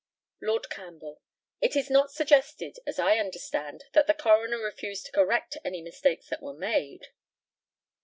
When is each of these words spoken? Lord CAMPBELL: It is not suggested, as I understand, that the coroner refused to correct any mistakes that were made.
Lord 0.41 0.67
CAMPBELL: 0.71 1.21
It 1.61 1.75
is 1.75 1.91
not 1.91 2.09
suggested, 2.11 2.77
as 2.87 2.97
I 2.97 3.19
understand, 3.19 3.83
that 3.93 4.07
the 4.07 4.15
coroner 4.15 4.57
refused 4.57 5.05
to 5.05 5.11
correct 5.11 5.57
any 5.63 5.83
mistakes 5.83 6.27
that 6.29 6.41
were 6.41 6.55
made. 6.55 7.09